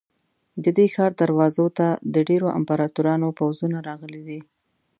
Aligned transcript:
د 0.63 0.65
دې 0.77 0.87
ښار 0.93 1.11
دروازو 1.21 1.67
ته 1.77 1.87
د 2.13 2.15
ډېرو 2.29 2.47
امپراتورانو 2.59 3.27
پوځونه 3.39 3.77
راغلي 3.87 4.21
دي. 4.27 4.39